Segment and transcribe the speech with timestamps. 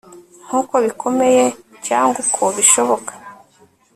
[0.45, 1.43] Nkuko bikomeye
[1.87, 3.11] cyangwa uko bishoboka